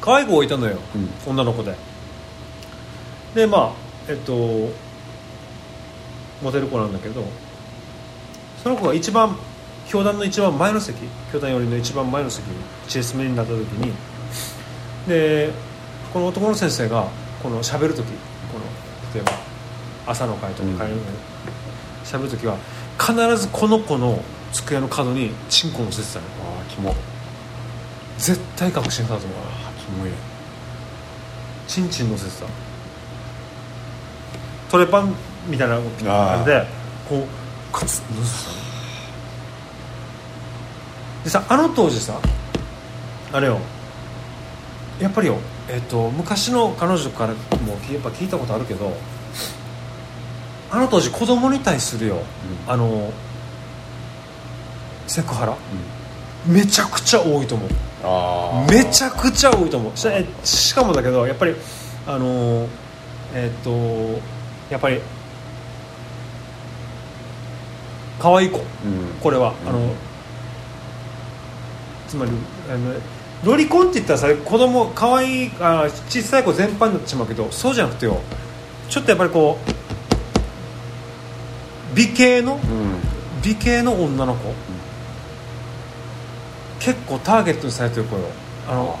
[0.00, 1.10] 可愛い子がいたのよ、うん。
[1.30, 1.76] 女の子で。
[3.34, 3.70] でまあ
[4.08, 4.32] えっと
[6.42, 7.22] モテる子なんだけど
[8.62, 9.36] その子が一番
[9.88, 10.96] 教団の一番前の席
[11.32, 12.54] 教団寄りの一番前の席に
[12.88, 13.92] チェスメになった時に
[15.06, 15.50] で
[16.12, 17.06] この男の先生が
[17.42, 18.04] この喋る時
[18.52, 18.64] この
[19.14, 19.32] 例えば
[20.06, 21.02] 朝の会とか帰るのに
[22.04, 22.56] 喋る時は
[22.98, 26.26] 必ずこの子の机の角にチンコ乗せてたの。
[26.56, 26.94] ああキモ。
[28.18, 29.38] 絶対確信だと思う。
[29.38, 30.10] あキモい。
[31.68, 32.46] チンチン乗せてた。
[34.70, 35.14] トレパン
[35.46, 36.42] みたいなあー。
[36.42, 36.66] あれで
[37.08, 37.26] こう
[37.72, 38.60] カツッ乗せてたの。
[41.24, 42.20] でさあの当時さ
[43.32, 43.60] あれよ。
[45.00, 45.38] やっぱりよ、
[45.72, 47.38] えっと昔の彼女からも
[47.92, 48.92] やっぱ聞いたことあるけど
[50.68, 52.18] あの当時子供に対するよ、
[52.66, 53.12] あの
[55.06, 55.56] セクハラ、
[56.46, 57.68] めちゃくちゃ多いと思う。
[58.02, 60.46] あめちゃくちゃ多いと思う。
[60.46, 61.54] しかもだけどやっぱり
[62.06, 62.68] あのー
[63.34, 63.70] えっと
[64.72, 65.00] やっぱり
[68.20, 68.58] 可愛い子。
[68.58, 68.64] うん。
[69.20, 69.92] これは、あの
[72.06, 72.32] つまり
[72.68, 72.94] あの
[73.44, 78.20] ロリコンって言ったらさ子供可愛いあ小さい子全般になってしまうけどそうじゃなくてよ
[78.88, 79.80] ちょっとやっぱりこう
[81.94, 83.10] 美形のうん。
[83.42, 84.52] 美形の女の子、
[86.78, 88.22] 結構ターゲットにされてる子よ。
[88.68, 88.98] あの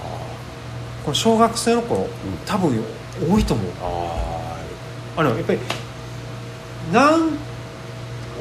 [1.04, 2.08] この小学生の頃、
[2.46, 2.82] 多分
[3.28, 3.66] 多いと思う。
[3.82, 4.56] あ
[5.18, 5.58] あのやっぱり
[6.92, 7.36] なん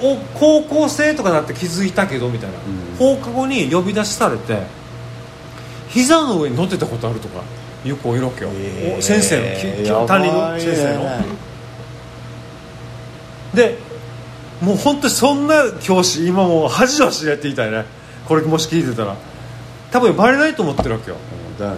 [0.01, 2.95] お高校生とかなって気づいたけどみたいな、ん。
[2.97, 4.63] 放課後に呼び出しされて
[5.89, 7.41] 膝の上に乗ってたことあるとか
[7.85, 8.99] いう子いるわけよ、えー。
[8.99, 9.39] お先生
[9.89, 11.03] の担任の先生の。
[13.53, 13.77] で
[14.61, 17.85] もう本当にそんな教師今もう恥を知れって言いたいね。
[18.27, 19.15] これもし聞いてたら。
[19.91, 21.17] 多分バレないと思ってるわけよ。
[21.59, 21.77] うん、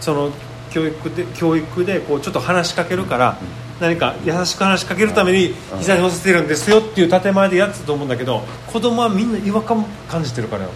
[0.00, 0.30] その
[0.70, 3.38] 教育で教育でこうちょっと話しかけるから、
[3.80, 5.78] 何か優しく話しかけるためにうん。
[5.78, 10.70] 膝に乗せてるんですよっていう建前でやってたと思うんだけど子供はみんな違和感感じてるからよ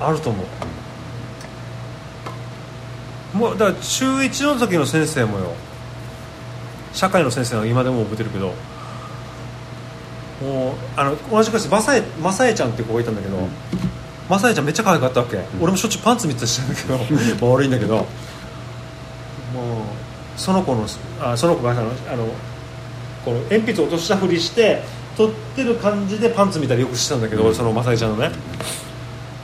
[0.00, 0.42] あると思
[3.34, 3.36] う。
[3.36, 5.52] もうだから中1の時の先生もよ。
[6.92, 8.54] 社会の先生は今でも覚えてるけど。
[10.42, 13.36] もうあの同じクラスに正江正江ちゃんって子がいたんだけど、
[14.30, 16.96] 正江ちゃんめっちゃ可愛かったわけ、俺もしょっちゅうパンツ見てたりしたんだけど。
[17.46, 17.96] まあ悪いんだけど。
[17.96, 18.06] もう
[20.36, 20.86] その子の
[21.20, 22.26] あその子があのあの
[23.24, 24.82] この鉛筆を落としたふりして
[25.16, 28.30] 取ってる感じでパンツ見たりよくしてたんだけど、俺その正江ちゃんのね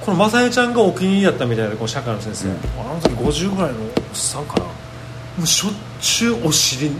[0.07, 2.55] この正江ちゃんがお気に入りだったみたいでこの社会の先生、うん。
[2.89, 3.11] あの時
[3.49, 4.65] 50ぐらいのおっさんかな。
[4.67, 4.73] も
[5.43, 6.99] うしょっちゅうお尻もう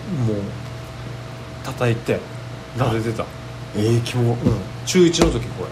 [1.65, 2.19] 叩いて
[2.77, 3.25] 撫でてた。
[3.77, 4.39] ええ気もうん。
[4.85, 5.67] 中1の時こ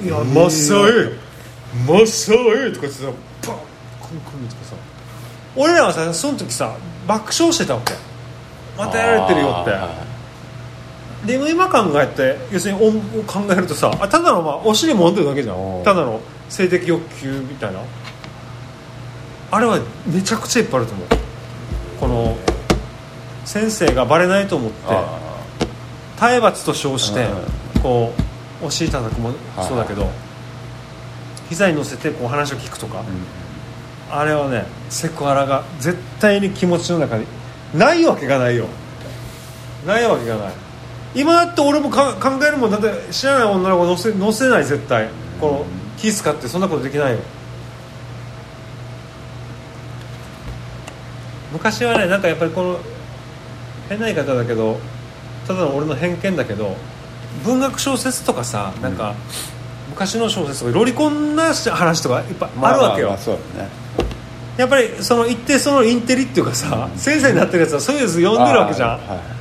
[0.00, 0.06] れ。
[0.08, 0.24] いやえー。
[0.34, 1.16] マッサー
[1.86, 3.04] マッサーとか言ってさ
[3.42, 3.56] パン
[4.00, 4.74] クンクンとかさ
[5.54, 7.94] 俺らはさその時さ爆笑してたわけ。
[8.76, 9.70] またやられてるよって。
[9.70, 10.07] あ
[11.26, 15.82] でも今考えて要するに音を考えるとさあただのまあお尻揉んでるだけじゃん。
[15.84, 17.80] ただの性的欲求みたいな。
[19.50, 21.08] あれはめちゃくちゃいっぱいあると思う。
[22.00, 22.36] この
[23.44, 25.18] 先生がバレないと思ってあ
[26.18, 27.26] 体罰と称して
[27.78, 28.12] うこ
[28.62, 30.08] うお尻叩くもそうだけど
[31.48, 33.00] 膝に乗せてこう話を聞くとか。
[33.00, 33.04] あう
[34.16, 34.20] ん。
[34.20, 37.26] あれはねセクハラが絶対に気持ちの中に
[37.74, 38.66] ないわけがないよ。
[39.86, 40.52] ないわけがない
[41.14, 45.08] 今だって俺もか考えるもんだって知らない女の子乗せ乗せない絶対。
[45.40, 45.66] この
[45.96, 47.18] 気使ってそんなことできないよ。
[51.52, 52.78] 昔はねなんかやっぱりこの
[53.88, 54.78] 変な言い方だけど
[55.46, 56.76] ただの俺の偏見だけど
[57.44, 59.14] 文学小説とかさなんか、
[59.88, 63.70] 昔の小説とかロリコンな話とかいっぱいあるわけよ、まあまあそうだね。
[64.58, 69.37] やっぱりその一定そのインテリっていうかさ、先生になってるやつはそういうやつ読んでるわけじゃん、あーはい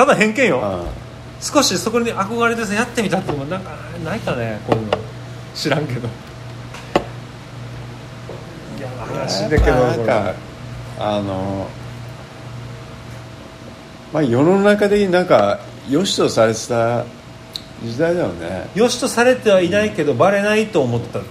[0.00, 0.82] ただ偏見よ、あ
[1.42, 4.96] 少しそこに憧れてさやってみたってもなんかないかねこういうの。
[5.54, 6.08] 知らんけど。
[8.78, 10.34] いやー話だけどなんか
[10.98, 11.68] あの
[14.10, 15.60] まあ世の中的になんか
[15.90, 17.04] 良しとされてた
[17.84, 18.70] 時代だよね。
[18.74, 21.26] よしとされてはいないけど、バレないと思ってたね。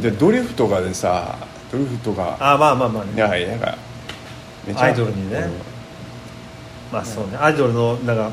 [0.00, 1.36] でドリフとかでさ
[1.70, 3.12] ドリフとかあまあまあまあね。
[3.16, 3.76] いやいやなんか
[4.66, 5.73] めアイドルにね
[6.94, 7.36] まあそうね。
[7.36, 8.30] アイドルのなんか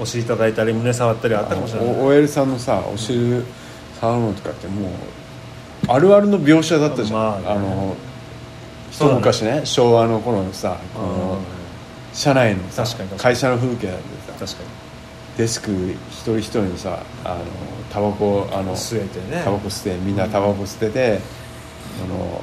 [0.00, 1.94] お尻いただいたり胸触ったりはあったかもしれない。
[1.96, 3.42] お OL さんのさお尻
[4.00, 4.90] 触るのとかってもう
[5.88, 7.46] あるあるの描写だったじゃん、まあね。
[7.48, 7.96] あの
[8.90, 11.38] 一昔ね昭和の頃のさこの
[12.12, 12.62] 社内の
[13.18, 14.04] 会社の風景なんて
[14.38, 14.70] さ確か
[15.36, 17.44] デスク一人一人にさあの
[17.90, 19.42] タバコあのに吸えてね。
[19.44, 21.20] タバコ吸ってみんなタバコ吸ってて、
[22.04, 22.40] あの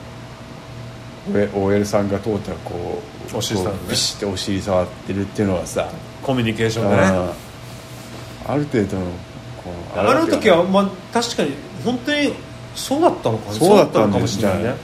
[1.53, 3.01] OL さんが通ったらこ
[3.33, 5.89] うお尻触るねこうビシッてお尻触ってるっていうのはさ、
[6.23, 7.01] コミュニケーションでね。
[7.03, 7.33] あ
[8.47, 9.05] ある程度の
[9.63, 11.53] こうあの時は、まあ、確かに
[11.85, 12.33] 本当に
[12.75, 14.75] そうだったのかそうだったのかもしれないね。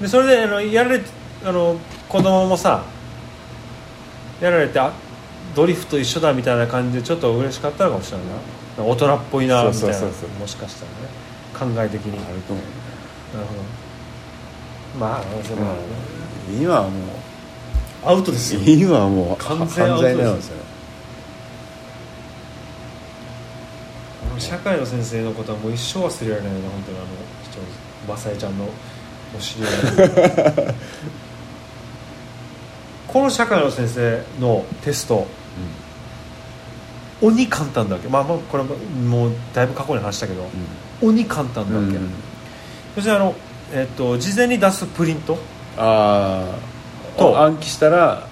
[0.00, 1.06] でそれであのやられて
[1.44, 1.78] あの
[2.08, 2.84] 子供もさ
[4.40, 4.92] やられてあ
[5.54, 8.84] ドリフと一緒だみたいな感じでちょっと嬉しかったのかもしれないな。
[8.84, 10.00] 大人っぽいなみたいな。
[10.38, 10.84] もしかした
[11.60, 11.74] らね。
[11.74, 12.18] 考え的に。
[12.18, 13.36] あると思う。
[13.36, 13.83] なるほど
[14.98, 15.76] まあその、
[16.60, 16.92] 今はもう
[18.04, 20.16] アウトですよ今はもう完犯全アウトです。
[20.16, 20.62] 罪なんですよね
[24.30, 26.98] あの社会の先生のことはもう一生忘れられないな本当に。
[26.98, 27.06] あの
[27.44, 27.60] 人
[28.08, 28.68] マサエちゃんの
[29.36, 30.74] お知り合い。
[33.08, 35.26] この社会の先生のテスト、
[37.22, 38.08] 鬼簡単だわけ？
[38.08, 40.46] まあまあこれももうだいぶ過去に話したけど、
[41.00, 42.10] 鬼簡単だわけ、うん。
[42.96, 43.34] そしてあの、
[43.74, 45.36] えっと事前に出すプリント？
[45.76, 46.56] あ
[47.16, 47.38] あと。
[47.38, 48.26] 暗記したら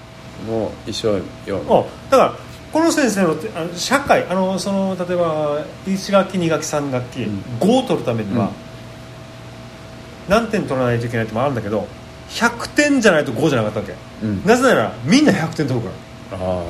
[0.47, 2.33] もう一緒よあだから
[2.71, 7.43] この先生のてあの社会あのその例えば1学期2学期3学期、うん。
[7.59, 8.51] 5を取るためには、うん。
[10.29, 11.87] 何点取らないといけないってのもあるんだけど
[12.29, 14.43] 100点じゃないと5じゃなかったわけ、うん。
[14.45, 15.91] なぜならみんな100点取るか
[16.31, 16.37] ら。
[16.39, 16.63] あ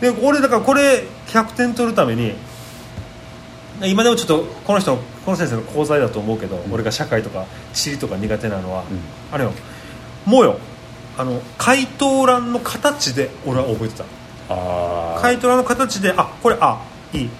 [0.00, 2.34] で俺だからこれ100点取るために
[3.82, 8.84] 今でもちょっとこの人のこの先生の講座だと思うけど、俺が社会とか地理とか苦手なのは、
[9.32, 9.52] あれよ。
[10.24, 10.58] もうよ。
[11.18, 14.04] あの回答欄の形で俺は覚えてた。
[15.20, 16.80] 回答欄の形であこれあ
[17.12, 17.30] いい。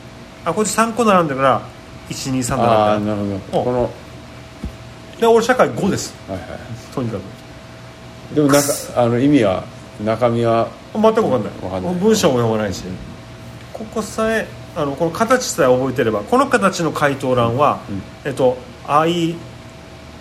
[0.45, 1.63] あこれ3個並んでるから
[2.09, 3.61] 123あだなあなるほど。
[3.61, 3.91] おこのは
[5.21, 6.15] で俺社会5です。
[6.29, 6.39] いは
[6.93, 7.21] とにかく。
[8.33, 9.65] いでもなんかあの意味は
[10.05, 10.69] 中身は？
[10.93, 11.53] 全く分かんない。
[11.63, 11.95] わかんない。
[11.95, 12.83] 文章も読まないし。
[13.73, 18.03] ここさえあのこの形さえ覚えてればこの形の回答欄は、うん。
[18.25, 19.35] えっと「あい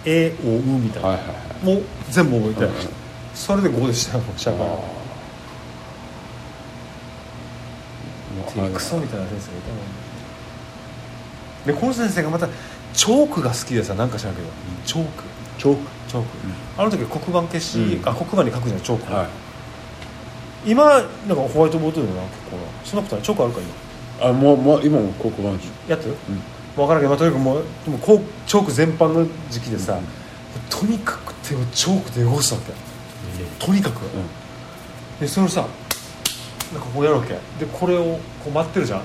[0.05, 1.65] えおう」みたいな、はいはいはい。
[1.65, 2.71] もう全部覚えて、うん。
[3.33, 4.95] それで5でしたよ社会は。
[8.57, 9.61] あクソみたいな先生がい
[11.65, 12.47] たのでこの先生がまた
[12.93, 14.47] チョークが好きでさなんか知らんけど、
[14.85, 15.23] チョーク。
[15.57, 15.81] チョーク。
[16.07, 16.27] チョーク、
[16.77, 18.07] あの時黒板消し、うん。
[18.07, 19.27] あ黒板に書くじゃんチョーク、はい。
[20.65, 23.84] 今なんかホワイトボードでな結構なそんなことないチョークあるか今
[24.21, 26.41] あもうもう今も黒板でしやってる、うん。
[26.75, 29.97] 分からんけど、まあ、とにかくもうでもこうチョーク全般の時期でさ、
[30.69, 32.73] とにかく手をチョークで汚すわけ。
[33.65, 34.01] とにかく、
[35.19, 35.67] でそれをさ
[36.73, 37.33] なんかこうやるわけ。
[37.33, 39.01] でこれをこう待ってるじゃん、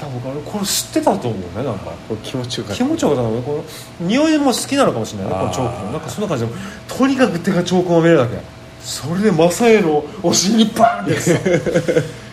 [0.00, 1.92] 多分あれこれ知ってたと思うねなんか。
[2.08, 2.76] これ気持ちよかった。
[2.76, 3.64] 気持ちよかったのねこ
[4.00, 5.92] の匂いも好きなのかもしれないねこのチョークも。
[5.92, 6.52] なんかそんな感じで
[6.88, 8.36] とにかく手がチョークを見れるわけ
[8.82, 11.38] それでマサエのお尻にバーンってさ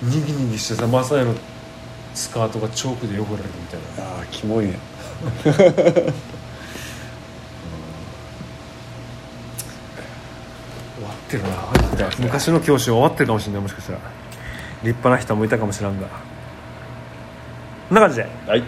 [0.02, 1.36] にぎにぎしてさマサエの
[2.16, 4.12] スカートがチョークで汚れるみたいな。
[4.12, 4.80] ああキモいね。
[5.44, 5.52] 終
[11.04, 11.50] わってるな
[12.20, 14.00] 昔の教師は終わってるかもしれないもしかしたら。
[14.84, 16.08] 立派な人もいたかもしれんが。
[16.08, 18.28] こんな感じで。
[18.48, 18.64] はい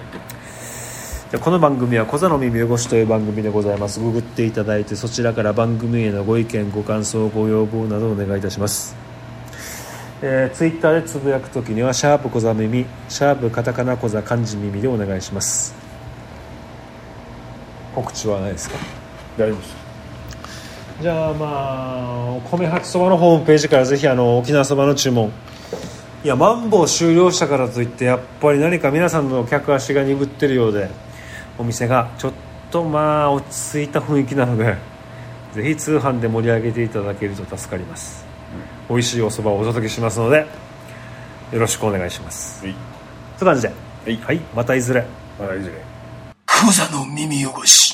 [1.39, 4.01] この番組は「小座の耳汚し」という番組でございます。
[4.01, 8.97] ググっていただいてそちらから番組へのご意見ご感想ご要望などをお願いいたします。
[10.21, 15.73] えー、ツイッターでつぶやくときには「シャープ小座耳」「シャープカタカナ小座漢字耳」でお願いします。
[17.95, 18.75] 告知はないですか？
[19.37, 19.75] 大丈夫です。
[21.01, 25.31] じゃあまあお米八そばのホームページからぜひあの沖縄そばの注文。
[26.25, 30.89] いやマンボウ終了したからといってやっぱり何か皆さんの客足が鈍ってるようで
[31.57, 32.33] お店がちょっ
[32.71, 34.77] とまあ落ち着いた雰囲気なので
[35.53, 38.25] ぜひ通販で盛り上げていただけると助かります、
[38.89, 40.45] 美味しいおそばをお届けしますので
[41.51, 42.65] よろしくお願いします。
[42.65, 42.75] はい。
[43.37, 43.67] という感じで。
[43.67, 43.73] は
[44.09, 44.17] い。
[44.17, 45.05] はい、またいずれ。
[45.37, 45.73] まだいずれ。
[46.45, 47.90] クザの耳汚し